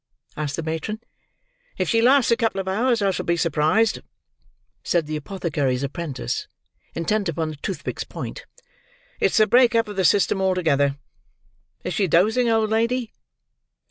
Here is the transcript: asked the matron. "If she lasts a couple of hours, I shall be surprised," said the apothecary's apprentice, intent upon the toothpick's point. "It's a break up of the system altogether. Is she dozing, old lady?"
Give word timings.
asked 0.35 0.55
the 0.55 0.63
matron. 0.63 0.99
"If 1.77 1.87
she 1.87 2.01
lasts 2.01 2.31
a 2.31 2.35
couple 2.35 2.59
of 2.59 2.67
hours, 2.67 3.03
I 3.03 3.11
shall 3.11 3.23
be 3.23 3.37
surprised," 3.37 3.99
said 4.83 5.05
the 5.05 5.15
apothecary's 5.15 5.83
apprentice, 5.83 6.47
intent 6.95 7.29
upon 7.29 7.49
the 7.51 7.57
toothpick's 7.57 8.03
point. 8.03 8.47
"It's 9.19 9.39
a 9.39 9.45
break 9.45 9.75
up 9.75 9.87
of 9.87 9.97
the 9.97 10.03
system 10.03 10.41
altogether. 10.41 10.97
Is 11.83 11.93
she 11.93 12.07
dozing, 12.07 12.49
old 12.49 12.71
lady?" 12.71 13.13